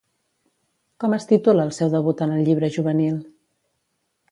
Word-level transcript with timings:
Com 1.03 1.13
es 1.17 1.27
titula 1.33 1.67
el 1.69 1.75
seu 1.79 1.93
debut 1.97 2.25
en 2.27 2.35
el 2.39 2.43
llibre 2.49 2.73
juvenil? 2.79 3.23